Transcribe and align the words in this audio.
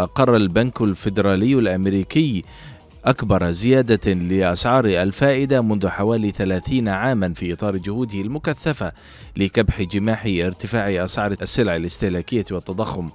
أقر 0.00 0.36
البنك 0.36 0.80
الفيدرالي 0.80 1.54
الأمريكي 1.54 2.44
أكبر 3.04 3.50
زيادة 3.50 4.12
لأسعار 4.12 4.84
الفائدة 4.84 5.60
منذ 5.60 5.88
حوالي 5.88 6.30
30 6.30 6.88
عاما 6.88 7.34
في 7.34 7.52
إطار 7.52 7.76
جهوده 7.76 8.20
المكثفة 8.20 8.92
لكبح 9.36 9.82
جماح 9.82 10.26
ارتفاع 10.26 11.04
أسعار 11.04 11.32
السلع 11.42 11.76
الاستهلاكية 11.76 12.44
والتضخم. 12.50 13.10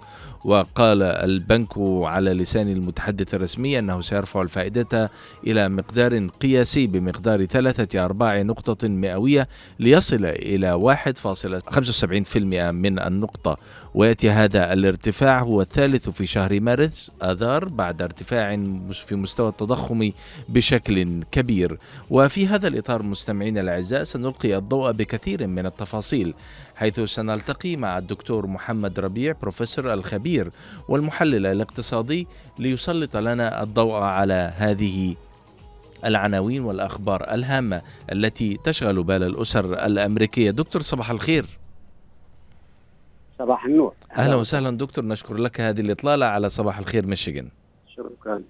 وقال 0.45 1.03
البنك 1.03 1.69
على 1.77 2.33
لسان 2.33 2.67
المتحدث 2.67 3.33
الرسمي 3.33 3.79
أنه 3.79 4.01
سيرفع 4.01 4.41
الفائدة 4.41 5.11
إلى 5.47 5.69
مقدار 5.69 6.27
قياسي 6.27 6.87
بمقدار 6.87 7.45
ثلاثة 7.45 8.05
أرباع 8.05 8.41
نقطة 8.41 8.87
مئوية 8.87 9.47
ليصل 9.79 10.25
إلى 10.25 10.95
1.75% 10.95 12.37
من 12.71 12.99
النقطة. 12.99 13.57
ويأتي 13.95 14.29
هذا 14.29 14.73
الارتفاع 14.73 15.39
هو 15.39 15.61
الثالث 15.61 16.09
في 16.09 16.27
شهر 16.27 16.59
مارس 16.59 17.11
آذار 17.21 17.65
بعد 17.65 18.01
ارتفاع 18.01 18.55
في 18.91 19.15
مستوى 19.15 19.49
التضخم 19.49 20.11
بشكل 20.49 21.23
كبير. 21.31 21.77
وفي 22.09 22.47
هذا 22.47 22.67
الإطار 22.67 23.03
مستمعينا 23.03 23.61
الأعزاء 23.61 24.03
سنلقي 24.03 24.57
الضوء 24.57 24.91
بكثير 24.91 25.47
من 25.47 25.65
التفاصيل 25.65 26.33
حيث 26.75 26.99
سنلتقي 26.99 27.75
مع 27.75 27.97
الدكتور 27.97 28.47
محمد 28.47 28.99
ربيع 28.99 29.35
بروفيسور 29.41 29.93
الخبير 29.93 30.49
والمحلل 30.87 31.45
الاقتصادي 31.45 32.27
ليسلط 32.59 33.17
لنا 33.17 33.63
الضوء 33.63 33.93
على 33.95 34.53
هذه 34.57 35.15
العناوين 36.05 36.61
والأخبار 36.61 37.33
الهامة 37.33 37.81
التي 38.11 38.57
تشغل 38.63 39.03
بال 39.03 39.23
الأسر 39.23 39.85
الأمريكية. 39.85 40.51
دكتور 40.51 40.81
صباح 40.81 41.09
الخير. 41.09 41.45
صباح 43.39 43.65
النور. 43.65 43.93
أهلا 44.17 44.35
وسهلا. 44.35 44.77
دكتور 44.77 45.05
نشكر 45.05 45.35
لك 45.35 45.61
هذه 45.61 45.81
الإطلالة 45.81 46.25
على 46.25 46.49
صباح 46.49 46.77
الخير 46.77 47.05
ميشيغان. 47.05 47.49
شكرا. 47.95 48.41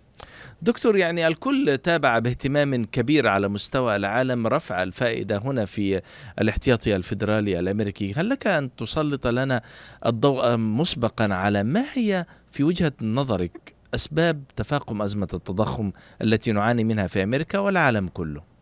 دكتور 0.61 0.97
يعني 0.97 1.27
الكل 1.27 1.77
تابع 1.83 2.19
باهتمام 2.19 2.85
كبير 2.85 3.27
على 3.27 3.47
مستوى 3.47 3.95
العالم 3.95 4.47
رفع 4.47 4.83
الفائدة 4.83 5.37
هنا 5.37 5.65
في 5.65 6.01
الاحتياطي 6.41 6.95
الفيدرالي 6.95 7.59
الأمريكي. 7.59 8.13
هل 8.13 8.29
لك 8.29 8.47
أن 8.47 8.75
تسلط 8.75 9.27
لنا 9.27 9.61
الضوء 10.05 10.57
مسبقا 10.57 11.33
على 11.33 11.63
ما 11.63 11.83
هي 11.93 12.25
في 12.51 12.63
وجهة 12.63 12.93
نظرك 13.01 13.73
أسباب 13.95 14.43
تفاقم 14.55 15.01
أزمة 15.01 15.27
التضخم 15.33 15.91
التي 16.21 16.51
نعاني 16.51 16.83
منها 16.83 17.07
في 17.07 17.23
أمريكا 17.23 17.59
والعالم 17.59 18.07
كله؟ 18.07 18.52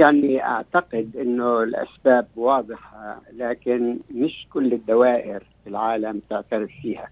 يعني 0.00 0.44
أعتقد 0.44 1.16
إنه 1.16 1.62
الأسباب 1.62 2.26
واضحة 2.36 3.20
لكن 3.32 3.98
مش 4.14 4.46
كل 4.52 4.72
الدوائر 4.72 5.42
في 5.64 5.70
العالم 5.70 6.20
تعترف 6.30 6.70
فيها 6.82 7.10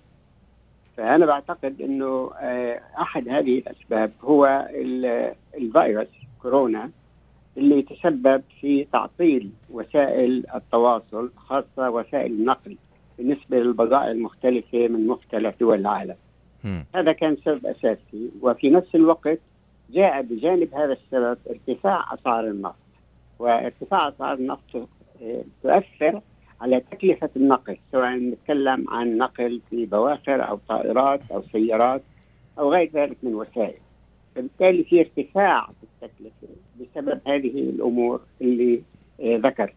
فأنا 0.96 1.26
بعتقد 1.26 1.82
إنه 1.82 2.30
أحد 3.00 3.28
هذه 3.28 3.58
الأسباب 3.58 4.12
هو 4.22 4.68
الفيروس 5.54 6.06
كورونا 6.42 6.90
اللي 7.56 7.82
تسبب 7.82 8.42
في 8.60 8.84
تعطيل 8.92 9.50
وسائل 9.70 10.44
التواصل 10.54 11.30
خاصة 11.36 11.90
وسائل 11.90 12.32
النقل 12.32 12.76
بالنسبة 13.18 13.58
للبضائع 13.58 14.10
المختلفة 14.10 14.88
من 14.88 15.06
مختلف 15.06 15.54
دول 15.60 15.78
العالم. 15.80 16.14
هذا 16.94 17.12
كان 17.12 17.36
سبب 17.44 17.66
أساسي 17.66 18.30
وفي 18.42 18.70
نفس 18.70 18.94
الوقت 18.94 19.38
جاء 19.90 20.22
بجانب 20.22 20.74
هذا 20.74 20.92
السبب 20.92 21.38
ارتفاع 21.50 22.14
أسعار 22.14 22.46
النفط 22.46 22.74
وارتفاع 23.38 24.08
أسعار 24.08 24.34
النفط 24.38 24.88
تؤثر 25.62 26.20
على 26.60 26.80
تكلفة 26.80 27.30
النقل 27.36 27.78
سواء 27.92 28.10
نتكلم 28.10 28.84
عن 28.88 29.16
نقل 29.16 29.60
في 29.70 29.86
بواخر 29.86 30.48
أو 30.48 30.58
طائرات 30.68 31.20
أو 31.32 31.42
سيارات 31.52 32.02
أو 32.58 32.72
غير 32.72 32.90
ذلك 32.94 33.16
من 33.22 33.34
وسائل. 33.34 33.78
فبالتالي 34.34 34.84
في 34.84 35.00
ارتفاع 35.00 35.66
في 35.66 36.06
التكلفة 36.06 36.54
بسبب 36.80 37.20
هذه 37.26 37.60
الأمور 37.60 38.20
اللي 38.40 38.82
ذكرت 39.22 39.74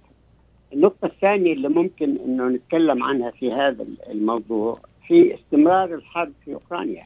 النقطة 0.73 1.05
الثانية 1.05 1.53
اللي 1.53 1.69
ممكن 1.69 2.17
أنه 2.25 2.47
نتكلم 2.47 3.03
عنها 3.03 3.31
في 3.31 3.53
هذا 3.53 3.85
الموضوع 4.09 4.79
في 5.07 5.35
استمرار 5.35 5.95
الحرب 5.95 6.33
في 6.45 6.53
أوكرانيا. 6.53 7.05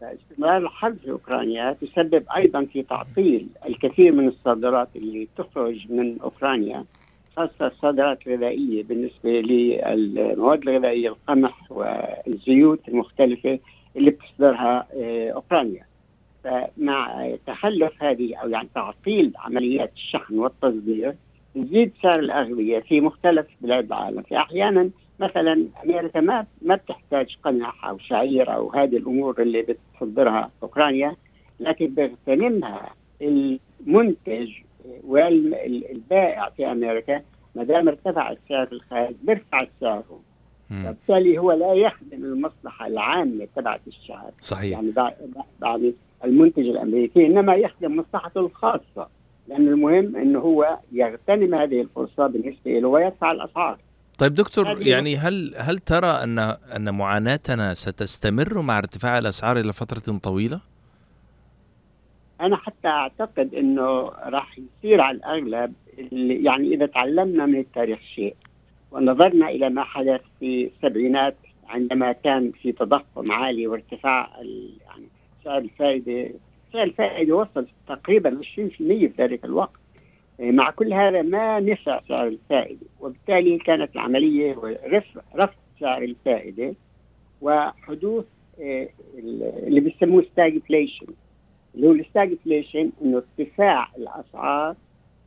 فاستمرار 0.00 0.56
الحرب 0.56 0.96
في 0.96 1.10
أوكرانيا 1.10 1.72
تسبب 1.72 2.24
أيضا 2.36 2.64
في 2.64 2.82
تعطيل 2.82 3.48
الكثير 3.66 4.12
من 4.12 4.28
الصادرات 4.28 4.88
اللي 4.96 5.28
تخرج 5.36 5.92
من 5.92 6.20
أوكرانيا 6.20 6.84
خاصة 7.36 7.66
الصادرات 7.66 8.26
الغذائية 8.26 8.82
بالنسبة 8.82 9.30
للمواد 9.30 10.68
الغذائية 10.68 11.08
القمح 11.08 11.72
والزيوت 11.72 12.88
المختلفة 12.88 13.58
اللي 13.96 14.10
بتصدرها 14.10 14.86
أوكرانيا. 15.32 15.86
فمع 16.44 17.30
تخلف 17.46 18.02
هذه 18.02 18.36
أو 18.36 18.48
يعني 18.48 18.68
تعطيل 18.74 19.32
عمليات 19.38 19.92
الشحن 19.96 20.38
والتصدير 20.38 21.14
يزيد 21.56 21.92
سعر 22.02 22.18
الأغذية 22.18 22.78
في 22.78 23.00
مختلف 23.00 23.46
بلاد 23.60 23.86
العالم. 23.86 24.22
فأحيانا 24.22 24.90
مثلا 25.20 25.66
أمريكا 25.84 26.20
ما 26.20 26.46
ما 26.62 26.74
بتحتاج 26.74 27.36
قمح 27.44 27.84
أو 27.86 27.98
شعير 27.98 28.54
أو 28.54 28.72
هذه 28.72 28.96
الأمور 28.96 29.42
اللي 29.42 29.62
بتصدرها 29.62 30.50
أوكرانيا 30.62 31.16
لكن 31.60 31.86
بيغتنمها 31.86 32.90
المنتج 33.22 34.50
والبائع 35.04 36.50
في 36.56 36.72
أمريكا 36.72 37.22
ما 37.54 37.64
دام 37.64 37.88
ارتفع 37.88 38.30
السعر 38.30 38.68
الخارج 38.72 39.14
بيرفع 39.22 39.60
السعر 39.60 40.02
فبالتالي 40.70 41.38
هو 41.38 41.52
لا 41.52 41.72
يخدم 41.72 42.24
المصلحة 42.24 42.86
العامة 42.86 43.48
تبعت 43.56 43.80
الشعب. 43.86 44.32
صحيح. 44.40 44.78
يعني 44.78 45.16
بعد 45.60 45.94
المنتج 46.24 46.68
الأمريكي 46.68 47.26
إنما 47.26 47.54
يخدم 47.54 47.96
مصلحته 47.96 48.40
الخاصة. 48.40 49.08
لأن 49.48 49.68
المهم 49.68 50.16
إنه 50.16 50.38
هو 50.38 50.78
يغتنم 50.92 51.54
هذه 51.54 51.80
الفرصة 51.80 52.26
بالنسبة 52.26 52.78
له 52.78 52.88
ويدفع 52.88 53.32
الأسعار. 53.32 53.78
طيب 54.18 54.34
دكتور 54.34 54.82
يعني 54.82 55.16
هل 55.16 55.54
هل 55.56 55.78
ترى 55.78 56.06
أن 56.06 56.38
أن 56.76 56.94
معاناتنا 56.94 57.74
ستستمر 57.74 58.62
مع 58.62 58.78
ارتفاع 58.78 59.18
الأسعار 59.18 59.60
إلى 59.60 59.72
فترة 59.72 60.18
طويلة؟ 60.18 60.60
أنا 62.40 62.56
حتى 62.56 62.88
أعتقد 62.88 63.54
إنه 63.54 64.08
راح 64.08 64.58
يصير 64.58 65.00
على 65.00 65.16
الأغلب 65.16 65.72
يعني 66.44 66.74
إذا 66.74 66.86
تعلمنا 66.86 67.46
من 67.46 67.58
التاريخ 67.58 67.98
شيء 68.14 68.36
ونظرنا 68.90 69.48
إلى 69.48 69.70
ما 69.70 69.84
حدث 69.84 70.20
في 70.40 70.70
السبعينات 70.76 71.36
عندما 71.68 72.12
كان 72.12 72.52
في 72.62 72.72
تضخم 72.72 73.32
عالي 73.32 73.66
وارتفاع 73.66 74.30
يعني 74.86 75.06
سعر 75.44 75.58
الفائدة 75.58 76.30
سعر 76.72 76.82
الفائدة 76.82 77.34
وصل 77.34 77.66
تقريبا 77.88 78.40
20% 78.40 78.46
في 78.78 79.12
ذلك 79.18 79.44
الوقت 79.44 79.80
مع 80.40 80.70
كل 80.70 80.92
هذا 80.92 81.22
ما 81.22 81.60
نفع 81.60 82.00
سعر 82.08 82.26
الفائدة 82.26 82.86
وبالتالي 83.00 83.58
كانت 83.58 83.94
العملية 83.94 84.56
رفع 84.86 85.20
رفع 85.36 85.54
سعر 85.80 86.02
الفائدة 86.02 86.74
وحدوث 87.40 88.24
اللي 88.58 89.80
بيسموه 89.80 90.22
stagflation 90.32 91.06
اللي 91.74 91.86
هو 91.86 91.92
ال 91.92 92.00
stagflation 92.00 92.90
إنه 93.02 93.22
ارتفاع 93.38 93.88
الأسعار 93.96 94.74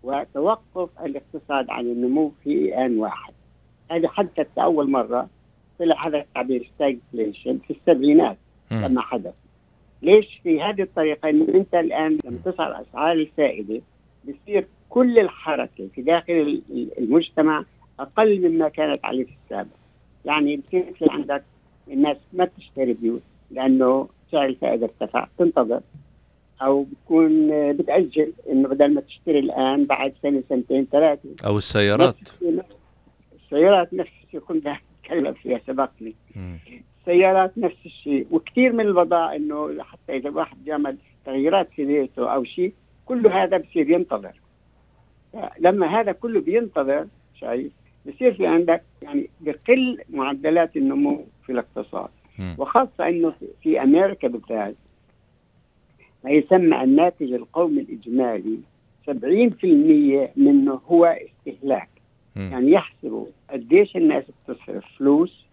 وتوقف 0.03 0.89
الاقتصاد 1.05 1.69
عن 1.69 1.85
النمو 1.85 2.31
في 2.43 2.77
آن 2.85 2.97
واحد. 2.97 3.33
هذا 3.91 4.07
حدث 4.07 4.47
اول 4.57 4.89
مرة 4.89 5.29
طلع 5.79 6.07
هذا 6.07 6.17
التعبير 6.17 6.71
stagflation 6.75 7.59
في 7.67 7.73
السبعينات 7.73 8.37
لما 8.71 9.01
حدث. 9.01 9.33
ليش 10.01 10.39
في 10.43 10.61
هذه 10.61 10.81
الطريقة 10.81 11.29
إنه 11.29 11.47
أنت 11.53 11.75
الآن 11.75 12.17
لما 12.25 12.37
تصعد 12.45 12.85
اسعار 12.85 13.11
الفائدة 13.11 13.81
بصير 14.23 14.67
كل 14.89 15.19
الحركة 15.19 15.87
في 15.95 16.01
داخل 16.01 16.61
المجتمع 16.97 17.65
أقل 17.99 18.49
مما 18.49 18.69
كانت 18.69 19.05
عليه 19.05 19.23
في 19.23 19.31
السابق. 19.43 19.69
يعني 20.25 20.59
في 20.71 21.05
عندك 21.09 21.43
الناس 21.87 22.17
ما 22.33 22.45
بتشتري 22.45 22.93
بيوت 22.93 23.21
لأنه 23.51 24.09
سعر 24.31 24.45
الفائدة 24.45 24.85
ارتفع 24.85 25.27
تنتظر 25.37 25.81
أو 26.61 26.83
بتكون 26.83 27.49
بتأجل 27.73 28.33
إنه 28.49 28.67
بدل 28.67 28.93
ما 28.93 29.01
تشتري 29.01 29.39
الآن 29.39 29.85
بعد 29.85 30.13
سنة 30.23 30.43
سنتين 30.49 30.87
ثلاثة. 30.91 31.29
أو 31.45 31.57
السيارات. 31.57 32.15
السيارات 33.43 33.93
نفس 33.93 34.11
الشيء 34.25 34.39
كنت 34.39 34.67
أتكلم 35.03 35.33
فيها 35.33 35.61
سبقني. 35.67 36.15
السيارات 36.99 37.57
نفس 37.57 37.85
الشيء. 37.85 38.27
وكثير 38.31 38.73
من 38.73 38.85
البضائع 38.85 39.35
إنه 39.35 39.83
حتى 39.83 40.17
إذا 40.17 40.29
واحد 40.29 40.63
بيعمل 40.63 40.97
تغييرات 41.25 41.69
في 41.75 41.85
بيته 41.85 42.33
أو 42.33 42.43
شيء 42.43 42.73
كل 43.05 43.27
هذا 43.27 43.57
بصير 43.57 43.89
ينتظر. 43.89 44.33
لما 45.59 45.99
هذا 45.99 46.11
كله 46.11 46.41
بينتظر 46.41 47.07
شايف؟ 47.35 47.71
بصير 48.07 48.33
في 48.33 48.47
عندك 48.47 48.83
يعني 49.01 49.29
بقل 49.41 49.97
معدلات 50.09 50.77
النمو 50.77 51.25
في 51.45 51.51
الاقتصاد. 51.51 52.09
وخاصة 52.57 53.07
إنه 53.07 53.33
في 53.63 53.83
أمريكا 53.83 54.27
بالذات 54.27 54.75
ما 56.23 56.31
يسمى 56.31 56.83
الناتج 56.83 57.33
القومي 57.33 57.81
الإجمالي 57.81 58.57
70% 59.07 60.31
منه 60.35 60.81
هو 60.87 61.17
استهلاك. 61.47 61.89
م. 62.35 62.39
يعني 62.39 62.71
يحسبوا 62.71 63.25
قديش 63.49 63.95
الناس 63.95 64.23
بتصرف 64.47 64.85
فلوس 64.97 65.45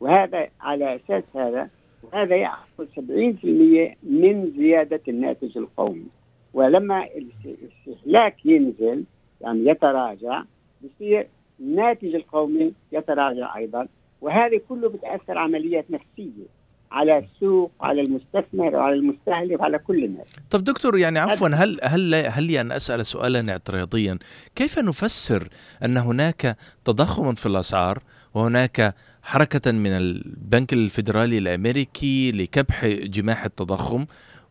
وهذا 0.00 0.48
على 0.60 0.96
أساس 0.96 1.24
هذا 1.34 1.68
وهذا 2.02 2.36
يأخذ 2.36 2.86
70% 2.96 3.96
من 4.02 4.52
زيادة 4.56 5.00
الناتج 5.08 5.58
القومي. 5.58 6.06
ولما 6.54 7.06
الاستهلاك 7.06 8.46
ينزل 8.46 9.04
يعني 9.40 9.70
يتراجع 9.70 10.42
بصير 10.82 11.26
الناتج 11.60 12.14
القومي 12.14 12.72
يتراجع 12.92 13.56
أيضا. 13.56 13.86
وهذه 14.20 14.60
كله 14.68 14.88
بتأثر 14.88 15.38
عمليات 15.38 15.84
نفسية 15.90 16.60
على 16.92 17.18
السوق 17.18 17.70
على 17.80 18.00
المستثمر 18.00 18.76
وعلى 18.76 18.94
المستهلك 18.94 19.60
وعلى 19.60 19.78
كل 19.78 20.04
الناس. 20.04 20.26
طب 20.50 20.64
دكتور 20.64 20.98
يعني 20.98 21.18
عفوا 21.18 21.48
هل 21.48 21.78
هل 21.82 22.14
هل 22.14 22.44
لي 22.44 22.60
ان 22.60 22.72
أسأل 22.72 23.06
سؤالا 23.06 23.52
اعتراضيا. 23.52 24.18
كيف 24.54 24.78
نفسر 24.78 25.48
أن 25.84 25.96
هناك 25.96 26.56
تضخم 26.84 27.34
في 27.34 27.46
الأسعار 27.46 27.98
وهناك 28.34 28.94
حركة 29.22 29.72
من 29.72 29.90
البنك 29.90 30.72
الفيدرالي 30.72 31.38
الأمريكي 31.38 32.32
لكبح 32.32 32.86
جماح 32.86 33.44
التضخم 33.44 34.04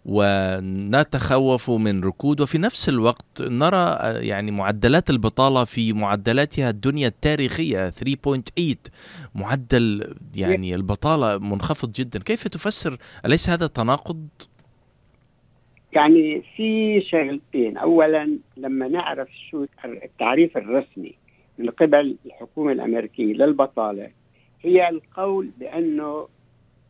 ونتخوف 0.05 1.69
من 1.69 2.03
ركود. 2.03 2.41
وفي 2.41 2.57
نفس 2.57 2.89
الوقت 2.89 3.41
نرى 3.41 3.97
يعني 4.27 4.51
معدلات 4.51 5.09
البطالة 5.09 5.63
في 5.63 5.93
معدلاتها 5.93 6.69
الدنيا 6.69 7.07
التاريخية 7.07 7.89
3.8 7.89 8.75
معدل 9.35 10.15
يعني 10.35 10.75
البطالة 10.75 11.37
منخفض 11.37 11.91
جدا. 11.91 12.19
كيف 12.19 12.47
تفسر؟ 12.47 12.97
أليس 13.25 13.49
هذا 13.49 13.67
تناقض؟ 13.67 14.27
يعني 15.93 16.43
في 16.55 17.01
شغلتين 17.01 17.77
أولا 17.77 18.37
لما 18.57 18.87
نعرف 18.87 19.27
شو 19.51 19.65
التعريف 19.85 20.57
الرسمي 20.57 21.15
من 21.57 21.69
قبل 21.69 22.15
الحكومة 22.25 22.71
الأمريكية 22.71 23.33
للبطالة 23.33 24.09
هي 24.61 24.89
القول 24.89 25.49
بأنه 25.59 26.27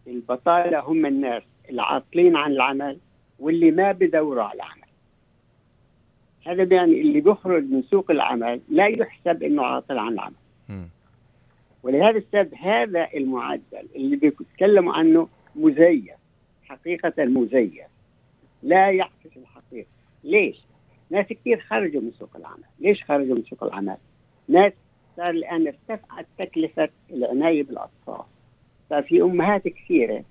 البطالة 0.08 0.80
هم 0.80 1.06
الناس. 1.06 1.44
العاطلين 1.69 2.36
عن 2.36 2.51
العمل 2.51 2.98
واللي 3.39 3.71
ما 3.71 3.92
بدوروا 3.92 4.44
على 4.44 4.54
العمل 4.54 4.89
هذا 6.48 6.75
يعني 6.75 7.01
اللي 7.01 7.21
بيخرج 7.21 7.63
من 7.63 7.83
سوق 7.83 8.12
العمل 8.12 8.62
لا 8.69 8.88
يحسب 8.88 9.44
إنه 9.44 9.66
عاطل 9.66 9.98
عن 9.98 10.13
العمل. 10.13 10.36
ولهذا 11.83 12.18
السبب 12.18 12.54
هذا 12.56 13.07
المعدل 13.13 13.88
اللي 13.95 14.16
بيتكلموا 14.16 14.94
عنه 14.94 15.27
مزيف 15.56 16.16
حقيقة 16.66 17.25
مزيف. 17.25 17.88
لا 18.63 18.92
يعكس 18.92 19.38
الحقيقة. 19.38 19.88
ليش؟ 20.24 20.57
ناس 21.10 21.25
كثير 21.25 21.60
خرجوا 21.60 22.01
من 22.01 22.12
سوق 22.19 22.30
العمل. 22.36 22.63
ليش 22.80 23.04
خرجوا 23.04 23.36
من 23.36 23.44
سوق 23.44 23.63
العمل؟ 23.63 23.98
ناس 24.48 24.74
صار 25.18 25.30
الآن 25.30 25.68
ارتفعت 25.68 26.25
تكلفة 26.38 26.89
العناية 27.12 27.63
بالأطفال. 27.63 28.25
صار 28.89 29.04
في 29.04 29.21
أمهات 29.21 29.68
كثيرة 29.68 30.24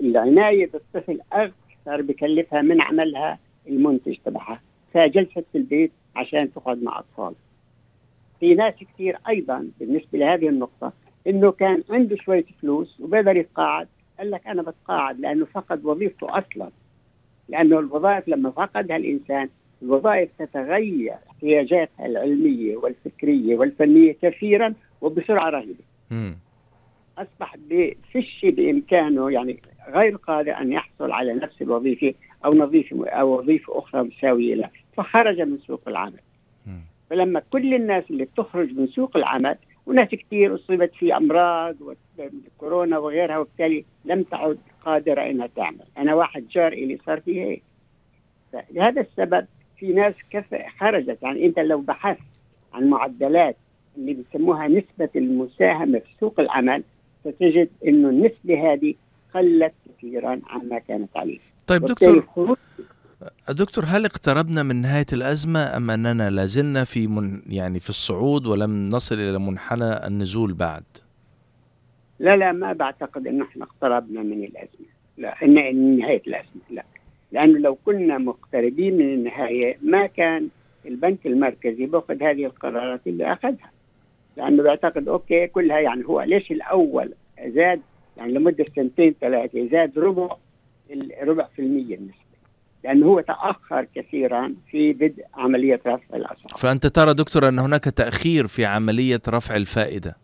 العناية 0.00 0.70
بالطفل 0.70 1.20
أكثر 1.32 2.02
بكلفها 2.02 2.62
من 2.62 2.80
عملها 2.80 3.38
المنتج 3.68 4.16
تبعها. 4.24 4.60
فجلست 4.94 5.44
في 5.52 5.58
البيت 5.58 5.92
عشان 6.16 6.52
تقعد 6.52 6.82
مع 6.82 6.98
أطفال. 6.98 7.34
في 8.40 8.54
ناس 8.54 8.74
كثير 8.94 9.18
أيضا 9.28 9.68
بالنسبة 9.80 10.18
لهذه 10.18 10.48
النقطة 10.48 10.92
إنه 11.26 11.50
كان 11.52 11.82
عنده 11.90 12.16
شوية 12.16 12.44
فلوس 12.62 13.00
وبقدر 13.00 13.36
يتقاعد. 13.36 13.88
قال 14.18 14.30
لك 14.30 14.46
أنا 14.46 14.62
بتقاعد 14.62 15.20
لأنه 15.20 15.44
فقد 15.44 15.84
وظيفته 15.84 16.38
أصلا. 16.38 16.70
لأنه 17.48 17.78
الوظائف 17.78 18.28
لما 18.28 18.50
فقدها 18.50 18.96
الإنسان 18.96 19.48
الوظائف 19.82 20.30
تتغير 20.38 21.14
احتياجاتها 21.30 22.06
العلمية 22.06 22.76
والفكرية 22.76 23.56
والفنية 23.56 24.16
كثيرا 24.22 24.74
وبسرعة 25.00 25.50
رهيبة. 25.50 25.84
أصبح 27.18 27.56
بفش 27.70 28.44
بإمكانه 28.44 29.30
يعني 29.30 29.62
غير 29.88 30.16
قادر 30.16 30.56
أن 30.56 30.72
يحصل 30.72 31.12
على 31.12 31.34
نفس 31.34 31.62
الوظيفة 31.62 32.14
أو 32.44 32.50
وظيفة 32.62 33.08
أو 33.08 33.38
وظيفة 33.38 33.78
أخرى 33.78 34.02
مساوية 34.02 34.54
له 34.54 34.70
فخرج 34.96 35.40
من 35.40 35.58
سوق 35.58 35.88
العمل. 35.88 36.20
فلما 37.10 37.42
كل 37.52 37.74
الناس 37.74 38.04
اللي 38.10 38.24
بتخرج 38.24 38.72
من 38.72 38.86
سوق 38.86 39.16
العمل 39.16 39.56
وناس 39.86 40.08
كثير 40.08 40.54
أصيبت 40.54 40.94
في 40.94 41.16
أمراض 41.16 41.76
وكورونا 41.80 42.98
وغيرها 42.98 43.38
وبالتالي 43.38 43.84
لم 44.04 44.22
تعد 44.22 44.58
قادرة 44.84 45.22
إنها 45.22 45.46
تعمل. 45.46 45.84
أنا 45.98 46.14
واحد 46.14 46.48
جار 46.48 46.72
إلي 46.72 46.98
صار 47.06 47.20
في 47.20 47.40
هيك. 47.40 47.62
لهذا 48.70 49.00
السبب 49.00 49.46
في 49.78 49.92
ناس 49.92 50.14
كف 50.30 50.54
خرجت. 50.78 51.18
يعني 51.22 51.46
أنت 51.46 51.58
لو 51.58 51.80
بحثت 51.80 52.20
عن 52.72 52.90
معدلات 52.90 53.56
اللي 53.96 54.14
بيسموها 54.14 54.68
نسبة 54.68 55.08
المساهمة 55.16 55.98
في 55.98 56.10
سوق 56.20 56.40
العمل 56.40 56.82
ستجد 57.24 57.68
إنه 57.86 58.08
النسبة 58.08 58.72
هذه 58.72 58.94
قلت 59.34 59.72
كثيرا 59.98 60.40
عما 60.46 60.78
كانت 60.78 61.16
عليه. 61.16 61.38
طيب 61.66 61.84
دكتور 61.84 62.56
دكتور 63.48 63.84
هل 63.84 64.04
اقتربنا 64.04 64.62
من 64.62 64.76
نهاية 64.76 65.06
الأزمة 65.12 65.76
أم 65.76 65.90
أننا 65.90 66.30
لازلنا 66.30 66.84
في 66.84 67.06
من 67.06 67.42
يعني 67.46 67.80
في 67.80 67.88
الصعود 67.88 68.46
ولم 68.46 68.88
نصل 68.88 69.14
إلى 69.14 69.38
منحنى 69.38 70.06
النزول 70.06 70.52
بعد؟ 70.52 70.84
لا 72.18 72.36
لا 72.36 72.52
ما 72.52 72.72
بعتقد 72.72 73.26
أنه 73.26 73.44
إحنا 73.44 73.64
اقتربنا 73.64 74.22
من 74.22 74.44
الأزمة. 74.44 74.86
لا 75.18 75.44
إن 75.44 75.98
نهاية 75.98 76.22
الأزمة 76.26 76.62
لا. 76.70 76.84
لأنه 77.32 77.58
لو 77.58 77.74
كنا 77.74 78.18
مقتربين 78.18 78.96
من 78.96 79.14
النهاية 79.14 79.78
ما 79.82 80.06
كان 80.06 80.48
البنك 80.86 81.26
المركزي 81.26 81.86
باخذ 81.86 82.22
هذه 82.22 82.44
القرارات 82.44 83.00
اللي 83.06 83.32
أخذها. 83.32 83.70
لأنه 84.36 84.62
بيعتقد 84.62 85.08
أوكي 85.08 85.46
كلها 85.46 85.78
يعني 85.80 86.04
هو 86.04 86.20
ليش 86.20 86.50
الأول 86.50 87.12
زاد؟ 87.46 87.80
يعني 88.16 88.32
لمدة 88.32 88.64
سنتين 88.76 89.14
ثلاثة 89.20 89.68
زاد 89.68 89.98
ربع 89.98 90.36
ربع 91.22 91.48
في 91.56 91.62
المية 91.62 91.94
النسبة 91.94 92.30
لأنه 92.84 93.06
هو 93.06 93.20
تأخر 93.20 93.86
كثيرا 93.94 94.54
في 94.70 94.92
بدء 94.92 95.24
عملية 95.34 95.80
رفع 95.86 96.16
الأسعار. 96.16 96.58
فأنت 96.58 96.86
ترى 96.86 97.14
دكتور 97.14 97.48
أن 97.48 97.58
هناك 97.58 97.84
تأخير 97.84 98.46
في 98.46 98.64
عملية 98.64 99.20
رفع 99.28 99.56
الفائدة. 99.56 100.16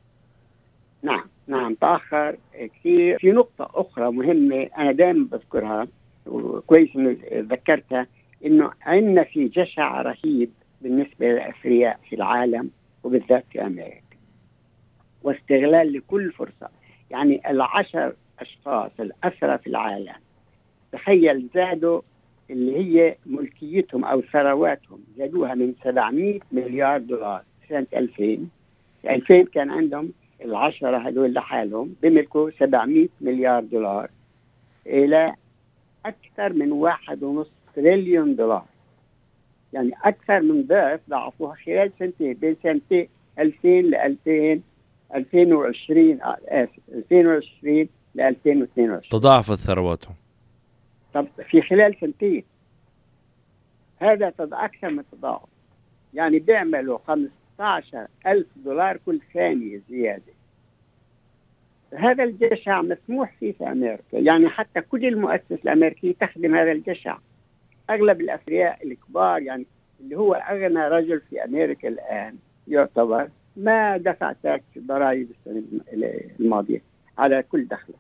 نعم 1.02 1.24
نعم 1.46 1.74
تأخر 1.74 2.36
كثير. 2.54 3.18
في 3.18 3.32
نقطة 3.32 3.70
أخرى 3.74 4.12
مهمة 4.12 4.68
أنا 4.78 4.92
دائما 4.92 5.26
بذكرها 5.32 5.88
وكويس 6.26 6.96
إنه 6.96 7.16
ذكرتها 7.32 8.06
إنه 8.46 8.70
عندنا 8.82 9.24
في 9.24 9.48
جشع 9.48 10.02
رهيب 10.02 10.50
بالنسبة 10.82 11.26
للأثرياء 11.26 12.00
في 12.08 12.16
العالم. 12.16 12.70
وبالذات 13.06 13.44
في 13.52 13.66
أمريكا. 13.66 14.00
واستغلال 15.22 15.92
لكل 15.92 16.32
فرصة. 16.32 16.68
يعني 17.10 17.50
العشر 17.50 18.14
أشخاص 18.40 18.90
الاسرى 19.00 19.58
في 19.58 19.66
العالم 19.66 20.14
تخيل 20.92 21.48
زادوا 21.54 22.00
اللي 22.50 22.76
هي 22.76 23.16
ملكيتهم 23.26 24.04
أو 24.04 24.22
ثرواتهم 24.22 25.00
زادوها 25.18 25.54
من 25.54 25.74
700 25.84 26.40
مليار 26.52 27.00
دولار 27.00 27.42
سنة 27.68 27.86
2000 27.96 28.48
2000 29.04 29.42
كان 29.42 29.70
عندهم 29.70 30.12
العشرة 30.44 31.08
هذول 31.08 31.34
لحالهم 31.34 31.94
بيملكوا 32.02 32.50
700 32.50 33.08
مليار 33.20 33.64
دولار 33.64 34.10
إلى 34.86 35.34
أكثر 36.06 36.52
من 36.52 36.72
واحد 36.72 37.22
ونص 37.22 37.50
تريليون 37.76 38.36
دولار. 38.36 38.64
يعني 39.72 39.90
أكثر 40.04 40.40
من 40.40 40.66
ضعف 40.66 41.00
ضعفوها 41.10 41.54
خلال 41.54 41.92
سنتين 41.98 42.32
بين 42.32 42.56
سنتين 42.62 43.08
2000 43.38 43.68
ل 43.68 43.94
2000 43.94 44.62
2020 45.14 46.18
آسف 46.22 46.70
2020 46.92 47.88
ل 48.14 48.20
2022 48.20 49.00
تضاعفت 49.10 49.58
ثرواتهم. 49.58 50.14
طب 51.14 51.26
في 51.50 51.62
خلال 51.62 51.96
سنتين. 52.00 52.44
هذا 53.98 54.32
أكثر 54.40 54.90
من 54.90 55.02
تضاعف. 55.12 55.48
يعني 56.14 56.38
بيعملوا 56.38 56.98
15 57.06 58.06
ألف 58.26 58.46
دولار 58.56 58.98
كل 59.06 59.20
ثانية 59.34 59.80
زيادة. 59.90 60.32
هذا 61.94 62.24
الجشع 62.24 62.82
مسموح 62.82 63.32
فيه 63.40 63.52
في 63.52 63.64
أمريكا، 63.64 64.02
يعني 64.12 64.48
حتى 64.48 64.80
كل 64.80 65.06
المؤسسة 65.06 65.58
الأمريكية 65.64 66.14
تخدم 66.20 66.54
هذا 66.54 66.72
الجشع. 66.72 67.18
أغلب 67.90 68.20
الاثرياء 68.20 68.86
الكبار 68.86 69.42
يعني 69.42 69.66
اللي 70.00 70.16
هو 70.16 70.34
أغنى 70.34 70.88
رجل 70.88 71.20
في 71.30 71.44
أمريكا 71.44 71.88
الآن 71.88 72.36
يعتبر 72.68 73.28
ما 73.56 73.96
دفع 73.96 74.32
تاكس 74.42 74.64
ضرائب 74.78 75.28
السنة 75.30 75.62
الماضية 76.40 76.82
على 77.18 77.42
كل 77.42 77.64
دخله. 77.68 77.96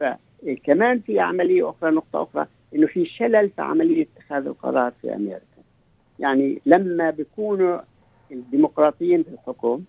فكمان 0.00 1.00
في 1.00 1.20
عملية 1.20 1.70
أخرى 1.70 1.90
نقطة 1.90 2.22
أخرى 2.22 2.46
إنه 2.74 2.86
في 2.86 3.04
شلل 3.06 3.50
في 3.50 3.62
عملية 3.62 4.06
اتخاذ 4.16 4.46
القرار 4.46 4.92
في 5.02 5.14
أمريكا. 5.14 5.42
يعني 6.18 6.60
لما 6.66 7.10
بيكونوا 7.10 7.80
الديمقراطيين 8.30 9.22
في 9.22 9.28
الحكم 9.28 9.82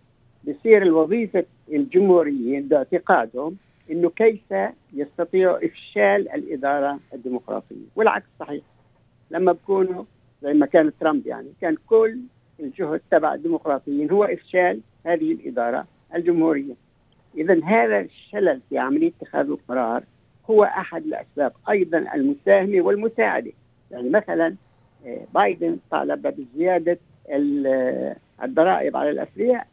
بصير 0.48 0.82
الوظيفة 0.82 1.46
الجمهوريين 1.72 2.68
باعتقادهم 2.68 3.58
إنه 3.92 4.10
كيف 4.10 4.54
يستطيعوا 4.94 5.66
إفشال 5.66 6.30
الإدارة 6.30 7.00
الديمقراطية 7.14 7.76
والعكس 7.96 8.26
صحيح 8.40 8.64
لما 9.34 9.52
بكونوا 9.52 10.04
زي 10.44 10.54
ما 10.54 10.66
كان 10.66 10.92
ترامب 11.00 11.28
يعني 11.28 11.48
كان 11.62 11.78
كل 11.88 12.20
الجهد 12.60 13.02
تبع 13.12 13.34
الديمقراطيين 13.34 14.12
هو 14.12 14.24
إفشال 14.24 14.80
هذه 15.06 15.32
الإدارة 15.32 15.86
الجمهورية. 16.16 16.74
اذا 17.38 17.66
هذا 17.66 18.00
الشلل 18.00 18.62
في 18.70 18.78
عملية 18.78 19.12
اتخاذ 19.22 19.50
القرار 19.50 20.04
هو 20.50 20.64
أحد 20.64 21.06
الأسباب 21.06 21.54
أيضا 21.70 21.98
المساهمة 22.16 22.82
والمساعدة. 22.82 23.52
يعني 23.92 24.10
مثلا 24.10 24.56
آه، 25.06 25.26
بايدن 25.34 25.78
طالب 25.92 26.28
بزيادة 26.28 26.98
الضرائب 28.44 28.98
على 28.98 29.10
الاثرياء 29.10 29.68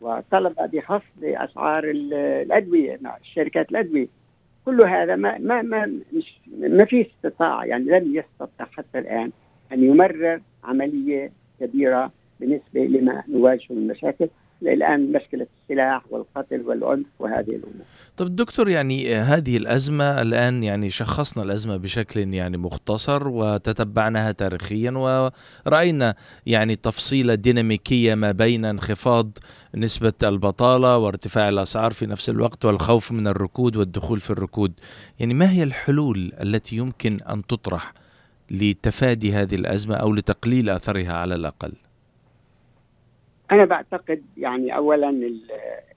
وطلب 0.00 0.70
بخفض 0.72 1.24
أسعار 1.24 1.84
الأدوية 1.84 2.98
مع 3.02 3.18
شركات 3.22 3.70
الأدوية. 3.70 4.06
كل 4.68 4.86
هذا 4.86 5.16
ما 5.16 5.38
ما 5.38 5.62
ما 5.62 5.86
مش 6.12 6.40
ما 6.58 6.84
في 6.84 7.06
استطاع 7.06 7.64
يعني 7.64 7.84
لم 7.84 8.16
يستطع 8.16 8.64
حتى 8.72 8.98
الآن 8.98 9.30
أن 9.72 9.84
يمرر 9.84 10.40
عملية 10.64 11.32
كبيرة 11.60 12.12
بالنسبة 12.40 12.80
لما 12.80 13.22
نواجهه 13.28 13.72
من 13.72 13.86
مشاكل 13.86 14.28
الآن 14.62 15.12
مشكلة 15.12 15.46
السلاح 15.62 16.02
والقتل 16.10 16.60
والعنف 16.60 17.06
وهذه 17.18 17.50
الأمور. 17.50 17.86
طب 18.18 18.36
دكتور 18.36 18.68
يعني 18.68 19.14
هذه 19.16 19.56
الأزمة 19.56 20.20
الآن 20.20 20.62
يعني 20.62 20.90
شخصنا 20.90 21.44
الأزمة 21.44 21.76
بشكل 21.76 22.34
يعني 22.34 22.56
مختصر 22.56 23.28
وتتبعناها 23.28 24.32
تاريخيا 24.32 24.90
ورأينا 24.90 26.14
يعني 26.46 26.76
تفصيلة 26.76 27.34
ديناميكية 27.34 28.14
ما 28.14 28.32
بين 28.32 28.64
انخفاض 28.64 29.38
نسبة 29.74 30.12
البطالة 30.22 30.98
وارتفاع 30.98 31.48
الأسعار 31.48 31.92
في 31.92 32.06
نفس 32.06 32.28
الوقت 32.28 32.64
والخوف 32.64 33.12
من 33.12 33.26
الركود 33.26 33.76
والدخول 33.76 34.20
في 34.20 34.30
الركود. 34.30 34.72
يعني 35.20 35.34
ما 35.34 35.50
هي 35.50 35.62
الحلول 35.62 36.32
التي 36.40 36.76
يمكن 36.76 37.18
أن 37.20 37.46
تطرح 37.46 37.92
لتفادي 38.50 39.32
هذه 39.34 39.54
الأزمة 39.54 39.94
أو 39.94 40.12
لتقليل 40.12 40.70
أثرها 40.70 41.12
على 41.12 41.34
الأقل؟ 41.34 41.72
أنا 43.52 43.64
بعتقد 43.64 44.22
يعني 44.36 44.76
اولا 44.76 45.30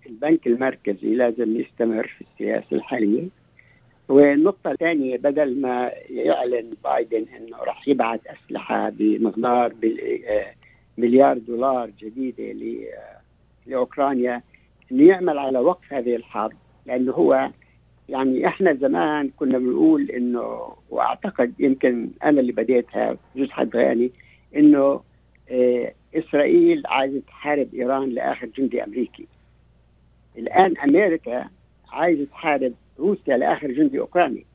البنك 0.05 0.47
المركزي 0.47 1.15
لازم 1.15 1.59
يستمر 1.59 2.07
في 2.07 2.21
السياسة 2.21 2.67
الحالية. 2.71 3.27
والنقطة 4.09 4.71
الثانية 4.71 5.17
بدل 5.17 5.61
ما 5.61 5.91
يعلن 6.09 6.73
بايدن 6.83 7.25
إنه 7.37 7.57
راح 7.57 7.87
يبعث 7.87 8.19
أسلحة 8.27 8.89
بمقدار 8.89 9.73
مليار 10.97 11.37
دولار 11.37 11.89
جديدة 11.99 12.55
لأوكرانيا 13.67 14.41
إنه 14.91 15.09
يعمل 15.09 15.37
على 15.37 15.59
وقف 15.59 15.93
هذه 15.93 16.15
الحرب. 16.15 16.53
لأنه 16.85 17.11
هو 17.11 17.49
يعني 18.09 18.47
إحنا 18.47 18.73
زمان 18.73 19.29
كنا 19.37 19.57
بنقول 19.57 20.11
إنه 20.11 20.73
وأعتقد 20.89 21.53
يمكن 21.59 22.09
أنا 22.23 22.39
اللي 22.39 22.51
بديتها 22.51 23.17
جزء 23.35 23.49
حد 23.49 23.75
غاني 23.75 24.11
إنه 24.55 25.01
آه، 25.51 25.93
إسرائيل 26.15 26.83
عايزة 26.85 27.21
تحارب 27.27 27.73
إيران 27.73 28.09
لآخر 28.09 28.47
جندي 28.47 28.83
أمريكي. 28.83 29.27
الآن 30.37 30.77
أمريكا 30.77 31.49
عايزة 31.89 32.25
تحارب 32.25 32.73
روسيا 32.99 33.37
لآخر 33.37 33.71
جندي 33.71 33.99
أوكراني. 33.99 34.45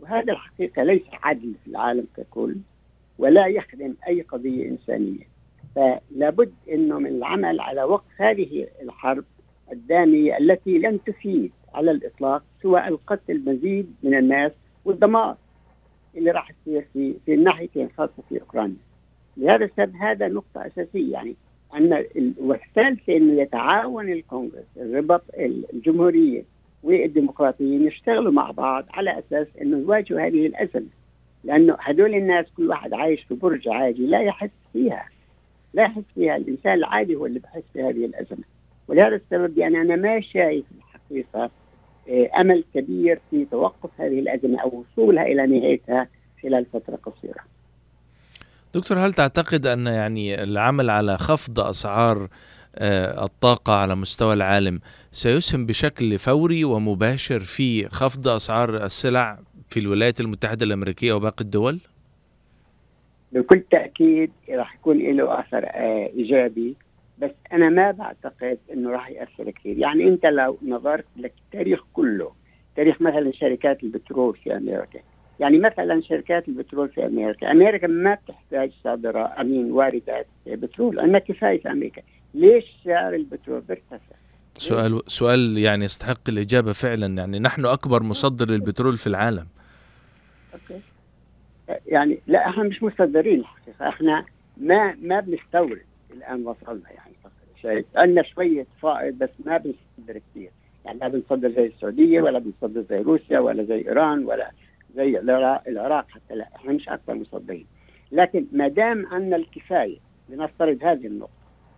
وهذا 0.00 0.32
الحقيقة 0.32 0.82
ليس 0.82 1.02
عدل 1.22 1.54
في 1.64 1.70
العالم 1.70 2.06
ككل 2.16 2.56
ولا 3.18 3.46
يخدم 3.46 3.94
أي 4.08 4.22
قضية 4.22 4.68
إنسانية. 4.68 5.28
فلابد 5.74 6.52
إنه 6.72 6.98
من 6.98 7.06
العمل 7.06 7.60
على 7.60 7.82
وقف 7.82 8.20
هذه 8.22 8.66
الحرب 8.82 9.24
الدامية 9.72 10.38
التي 10.38 10.78
لن 10.78 11.04
تفيد 11.04 11.52
على 11.74 11.90
الإطلاق 11.90 12.42
سوى 12.62 12.88
القتل 12.88 13.44
مزيد 13.44 13.94
من 14.02 14.14
الناس 14.14 14.52
والدمار 14.84 15.36
اللي 16.16 16.30
راح 16.30 16.50
يصير 16.50 16.86
في 16.92 17.14
في 17.26 17.34
الناحيتين 17.34 17.88
خاصة 17.96 18.22
في 18.28 18.40
أوكرانيا. 18.40 18.76
لهذا 19.38 19.64
السبب 19.64 19.96
هذا 19.96 20.28
نقطة 20.28 20.66
أساسية 20.66 21.12
يعني 21.12 21.36
أن 21.74 22.04
والثالثة 22.38 23.16
أنه 23.16 23.42
يتعاون 23.42 24.12
الكونغرس 24.12 24.66
الربط 24.76 25.22
الجمهورية 25.74 26.42
والديمقراطيين 26.82 27.86
يشتغلوا 27.86 28.32
مع 28.32 28.50
بعض 28.50 28.84
على 28.90 29.18
أساس 29.18 29.46
أنه 29.62 29.78
يواجهوا 29.78 30.20
هذه 30.20 30.46
الأزمة. 30.46 30.88
لأنه 31.44 31.76
هدول 31.80 32.14
الناس 32.14 32.46
كل 32.56 32.68
واحد 32.68 32.94
عايش 32.94 33.24
في 33.24 33.34
برج 33.34 33.68
عادي 33.68 34.06
لا 34.06 34.22
يحس 34.22 34.50
فيها 34.72 35.08
لا 35.74 35.82
يحس 35.82 36.04
فيها 36.14 36.36
الإنسان 36.36 36.72
العادي 36.72 37.16
هو 37.16 37.26
اللي 37.26 37.38
بحس 37.38 37.62
بهذه 37.74 38.04
الأزمة. 38.04 38.44
ولهذا 38.88 39.16
السبب 39.16 39.58
يعني 39.58 39.80
أنا 39.80 39.96
ما 39.96 40.20
شايف 40.20 40.64
الحقيقة 40.78 41.50
آه، 42.08 42.40
أمل 42.40 42.64
كبير 42.74 43.20
في 43.30 43.44
توقف 43.44 43.90
هذه 43.98 44.18
الأزمة 44.18 44.60
أو 44.60 44.84
وصولها 44.92 45.26
إلى 45.26 45.46
نهايتها 45.46 46.08
خلال 46.42 46.64
فترة 46.64 46.96
قصيرة. 46.96 47.57
دكتور 48.74 48.98
هل 48.98 49.12
تعتقد 49.12 49.66
أن 49.66 49.86
يعني 49.86 50.42
العمل 50.42 50.90
على 50.90 51.18
خفض 51.18 51.60
أسعار 51.60 52.28
آه، 52.76 53.24
الطاقة 53.24 53.72
على 53.72 53.94
مستوى 53.94 54.34
العالم 54.34 54.80
سيسهم 55.12 55.66
بشكل 55.66 56.18
فوري 56.18 56.64
ومباشر 56.64 57.40
في 57.40 57.88
خفض 57.88 58.28
أسعار 58.28 58.84
السلع 58.84 59.38
في 59.68 59.80
الولايات 59.80 60.20
المتحدة 60.20 60.66
الأمريكية 60.66 61.12
وباقي 61.12 61.40
الدول؟ 61.40 61.80
بكل 63.32 63.60
تأكيد 63.70 64.30
راح 64.50 64.74
يكون 64.74 64.98
له 64.98 65.40
أثر 65.40 65.64
آه، 65.66 66.10
إيجابي 66.16 66.74
بس 67.18 67.30
أنا 67.52 67.68
ما 67.68 67.90
بعتقد 67.90 68.58
أنه 68.72 68.90
راح 68.90 69.10
يأثر 69.10 69.50
كثير 69.50 69.78
يعني 69.78 70.08
أنت 70.08 70.26
لو 70.26 70.58
نظرت 70.62 71.04
للتاريخ 71.16 71.80
كله 71.92 72.32
تاريخ 72.76 73.02
مثلا 73.02 73.32
شركات 73.32 73.82
البترول 73.82 74.36
في 74.36 74.56
أمريكا 74.56 75.00
يعني 75.40 75.58
مثلا 75.58 76.00
شركات 76.00 76.48
البترول 76.48 76.88
في 76.88 77.06
أمريكا، 77.06 77.50
أمريكا 77.50 77.86
ما 77.86 78.14
بتحتاج 78.14 78.70
صادرة 78.84 79.40
امين 79.40 79.72
واردات 79.72 80.26
بترول 80.46 80.96
لأنها 80.96 81.18
كفاية 81.18 81.62
في 81.62 81.70
أمريكا، 81.70 82.02
ليش 82.34 82.64
سعر 82.84 83.14
البترول 83.14 83.60
بيرتفع؟ 83.60 84.16
سؤال 84.56 85.02
سؤال 85.06 85.58
يعني 85.58 85.84
يستحق 85.84 86.28
الإجابة 86.28 86.72
فعلا 86.72 87.06
يعني 87.06 87.38
نحن 87.38 87.66
أكبر 87.66 88.02
مصدر 88.02 88.50
للبترول 88.50 88.96
في 88.96 89.06
العالم. 89.06 89.46
أوكي. 90.54 90.80
يعني 91.86 92.18
لا 92.26 92.48
إحنا 92.48 92.62
مش 92.62 92.82
مصدرين 92.82 93.40
الحقيقة، 93.40 93.88
إحنا 93.88 94.24
ما 94.56 94.94
ما 95.02 95.20
بنستورد 95.20 95.82
الآن 96.12 96.46
وصلنا 96.46 96.90
يعني 96.90 97.12
شايف 97.62 97.86
عندنا 97.96 98.22
شوية 98.22 98.66
فائض 98.82 99.14
بس 99.18 99.30
ما 99.44 99.56
بنصدر 99.56 100.20
كثير، 100.30 100.50
يعني 100.84 100.98
ما 100.98 101.08
بنصدر 101.08 101.50
زي 101.50 101.66
السعودية 101.66 102.22
ولا 102.22 102.38
بنصدر 102.38 102.84
زي 102.90 102.98
روسيا 102.98 103.38
ولا 103.38 103.64
زي 103.64 103.88
إيران 103.88 104.24
ولا 104.24 104.50
زي 104.96 105.18
العراق 105.68 106.06
حتى 106.10 106.34
لا 106.34 106.48
إحنا 106.56 106.72
مش 106.72 106.88
أكبر 106.88 107.14
مصدرين 107.14 107.66
لكن 108.12 108.46
ما 108.52 108.68
دام 108.68 109.06
عندنا 109.06 109.36
الكفاية 109.36 109.98
لنفترض 110.28 110.78
هذه 110.82 111.06
النقطة 111.06 111.32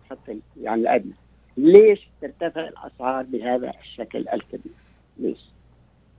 حتى 0.09 0.39
يعني 0.61 0.81
الأدنى 0.81 1.13
ليش 1.57 2.07
ترتفع 2.21 2.67
الأسعار 2.67 3.23
بهذا 3.23 3.73
الشكل 3.81 4.25
الكبير؟ 4.33 4.73
ليش؟ 5.17 5.45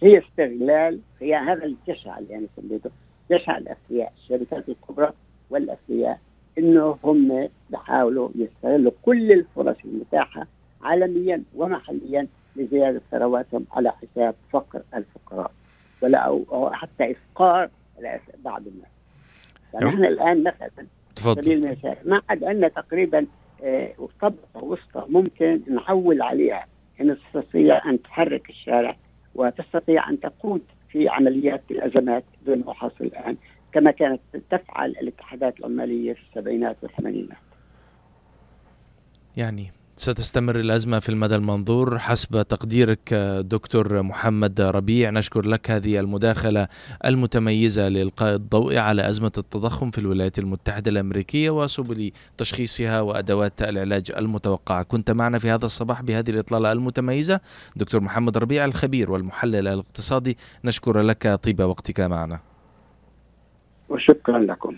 هي 0.03 0.19
استغلال 0.19 1.01
هي 1.21 1.35
هذا 1.37 1.65
الجشع 1.65 2.19
اللي 2.19 2.37
أنا 2.37 2.47
سميته 2.57 2.91
جشع 3.31 3.59
الاثرياء 3.59 4.13
الشركات 4.17 4.69
الكبرى 4.69 5.13
والاثرياء 5.51 6.21
إنه 6.59 6.99
هم 7.05 7.49
بحاولوا 7.71 8.29
يستغلوا 8.35 8.93
كل 9.03 9.33
الفرص 9.33 9.77
المتاحة 9.85 10.47
عالميا 10.83 11.43
ومحليا 11.55 12.27
لزيادة 12.57 13.01
ثرواتهم 13.11 13.67
على 13.73 13.93
حساب 13.93 14.35
فقر 14.51 14.83
الفقراء. 14.95 15.12
ولا 16.03 16.19
أو 16.19 16.71
حتى 16.73 17.11
إفقار 17.11 17.71
بعض 18.45 18.63
الناس. 18.67 18.91
يعني 19.75 19.89
إحنا 19.89 20.09
الآن 20.09 20.45
مثلا 20.45 20.87
تفضل. 21.17 21.45
سبيل 21.45 21.65
المثال 21.65 21.97
ما 22.05 22.23
عاد 22.29 22.45
عندنا 22.45 22.69
تقريبا 22.69 23.27
آه، 23.63 24.09
طبقة 24.21 24.65
وسطى 24.65 25.05
ممكن 25.09 25.61
نحول 25.75 26.23
عليها 26.23 26.67
إن 27.01 27.17
تستطيع 27.17 27.91
أن 27.91 28.03
تحرك 28.03 28.51
الشارع 28.51 28.97
وتستطيع 29.35 30.11
أن 30.11 30.21
تقود 30.21 30.63
في 30.89 31.09
عمليات 31.09 31.63
الأزمات 31.71 32.25
دون 32.47 32.59
ما 32.67 32.75
حصل 32.75 33.05
الآن 33.05 33.37
كما 33.73 33.91
كانت 33.91 34.21
تفعل 34.51 34.91
الاتحادات 34.91 35.61
العمالية 35.61 36.13
في 36.13 36.21
السبعينات 36.29 36.77
والثمانينات. 36.83 37.39
يعني 39.37 39.71
ستستمر 39.97 40.57
الأزمة 40.57 40.99
في 40.99 41.09
المدى 41.09 41.37
المنظور. 41.37 41.99
حسب 41.99 42.43
تقديرك 42.43 43.15
دكتور 43.45 44.03
محمد 44.03 44.61
ربيع 44.61 45.11
نشكر 45.11 45.47
لك 45.47 45.71
هذه 45.71 46.01
المداخلة 46.01 46.69
المتميزة 47.05 47.89
لإلقاء 47.89 48.35
الضوء 48.35 48.77
على 48.77 49.09
أزمة 49.09 49.33
التضخم 49.39 49.91
في 49.91 49.99
الولايات 49.99 50.39
المتحدة 50.39 50.91
الأمريكية 50.91 51.51
وسبل 51.51 52.11
تشخيصها 52.39 53.01
وأدوات 53.01 53.63
العلاج 53.63 54.13
المتوقعة. 54.17 54.83
كنت 54.83 55.11
معنا 55.11 55.39
في 55.39 55.51
هذا 55.51 55.67
الصباح 55.67 56.03
بهذه 56.03 56.31
الإطلالة 56.31 56.73
المتميزة 56.73 57.41
دكتور 57.77 58.01
محمد 58.01 58.39
ربيع 58.39 58.65
الخبير 58.65 59.11
والمحلل 59.11 59.69
الاقتصادي. 59.69 60.39
نشكر 60.65 61.01
لك 61.01 61.41
طيب 61.43 61.61
وقتك 61.61 62.01
معنا. 62.01 62.41
وشكرا 63.89 64.39
لكم. 64.39 64.77